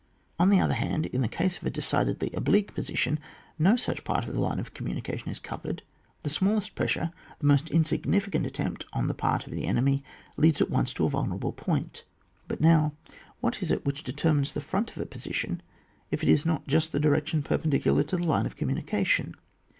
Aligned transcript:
On 0.39 0.49
the 0.49 0.59
other 0.59 0.73
hand, 0.73 1.05
in 1.05 1.21
the 1.21 1.27
case 1.27 1.57
of 1.59 1.63
a 1.63 1.69
decidedly 1.69 2.31
oblique 2.33 2.73
position, 2.73 3.19
no 3.59 3.75
such 3.75 4.03
part 4.03 4.25
of 4.25 4.33
the 4.33 4.39
line 4.39 4.57
of 4.57 4.73
communication 4.73 5.29
is 5.29 5.37
covered; 5.37 5.83
the 6.23 6.29
smallest 6.31 6.73
pressure, 6.73 7.11
the 7.37 7.45
most 7.45 7.65
insigni 7.67 8.19
ficant 8.19 8.43
attempt 8.47 8.83
on 8.93 9.07
the 9.07 9.13
part 9.13 9.45
of 9.45 9.53
the 9.53 9.67
enemy, 9.67 10.03
leads 10.37 10.59
at 10.59 10.71
once 10.71 10.91
to 10.95 11.05
a 11.05 11.09
vulnerable 11.09 11.51
point. 11.51 12.03
But 12.47 12.61
now, 12.61 12.93
what 13.41 13.61
is 13.61 13.69
it 13.69 13.85
which 13.85 14.03
determines 14.03 14.53
the 14.53 14.59
front 14.61 14.89
of 14.89 14.97
a 14.97 15.05
position, 15.05 15.61
if 16.09 16.23
it 16.23 16.29
is 16.29 16.47
not 16.47 16.65
just 16.65 16.91
the 16.91 16.99
direction 16.99 17.43
perpendicular 17.43 18.01
to 18.05 18.17
the 18.17 18.25
line 18.25 18.47
of 18.47 18.55
communication 18.55 19.35